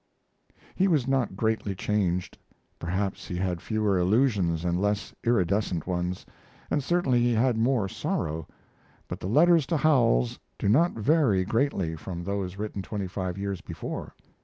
[0.73, 2.35] He was not greatly changed.
[2.79, 6.25] Perhaps he had fewer illusions and less iridescent ones,
[6.71, 8.47] and certainly he had more sorrow;
[9.07, 13.61] but the letters to Howells do not vary greatly from those written twenty five years
[13.61, 14.15] before.